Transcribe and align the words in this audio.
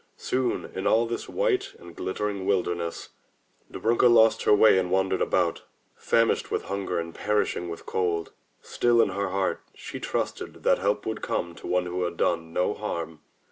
Soon 0.17 0.65
in 0.73 0.87
all 0.87 1.05
this 1.05 1.29
white 1.29 1.75
and 1.77 1.95
glit 1.95 2.15
tering 2.15 2.43
wilderness, 2.45 3.09
Dobrunka 3.71 4.09
lost 4.09 4.45
her 4.45 4.53
way 4.55 4.79
and 4.79 4.89
wandered 4.89 5.21
about, 5.21 5.61
famishing 5.95 6.49
with 6.49 6.63
hunger 6.63 6.97
and 6.99 7.13
perishing 7.13 7.69
with 7.69 7.85
cold. 7.85 8.31
Still 8.63 8.99
in 8.99 9.09
her 9.09 9.29
heart 9.29 9.61
she 9.75 9.99
trusted 9.99 10.63
that 10.63 10.79
help 10.79 11.05
would 11.05 11.21
come 11.21 11.53
to 11.53 11.67
one 11.67 11.85
who 11.85 12.01
had 12.01 12.17
done 12.17 12.51
no 12.51 12.73
harm. 12.73 13.19